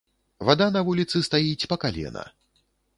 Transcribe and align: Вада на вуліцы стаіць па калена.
Вада 0.49 0.67
на 0.77 0.81
вуліцы 0.89 1.23
стаіць 1.29 1.69
па 1.75 1.81
калена. 1.87 2.29